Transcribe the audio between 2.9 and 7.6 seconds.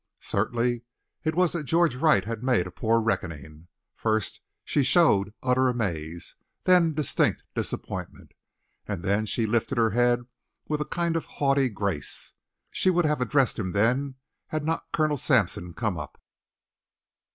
reckoning. First she showed utter amaze, then distinct